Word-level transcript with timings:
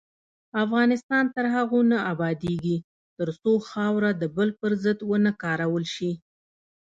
افغانستان 0.63 1.23
تر 1.35 1.45
هغو 1.55 1.79
نه 1.91 1.97
ابادیږي، 2.13 2.77
ترڅو 3.17 3.53
خاوره 3.69 4.11
د 4.21 4.23
بل 4.35 4.49
پر 4.59 4.71
ضد 4.83 4.99
ونه 5.09 5.31
کارول 5.43 5.83
شي. 5.95 6.11